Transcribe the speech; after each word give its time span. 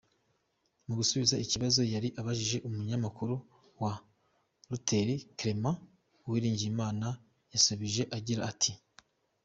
Mu 0.85 0.93
gusubiza 0.99 1.35
ikibazo 1.45 1.81
yari 1.93 2.09
abajijwe 2.19 2.67
n’umunyamakuru 2.67 3.35
wa 3.81 3.93
Reuters, 4.71 5.21
Clément 5.37 5.79
Uwiringiyimana, 6.25 7.07
yasubije 7.53 8.03
agira 8.17 8.41
ati: 8.51 8.71